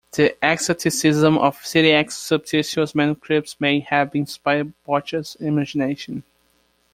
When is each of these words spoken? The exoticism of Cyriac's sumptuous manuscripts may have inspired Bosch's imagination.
The 0.13 0.35
exoticism 0.43 1.37
of 1.37 1.59
Cyriac's 1.63 2.17
sumptuous 2.17 2.95
manuscripts 2.95 3.59
may 3.61 3.81
have 3.81 4.15
inspired 4.15 4.73
Bosch's 4.83 5.35
imagination. 5.39 6.23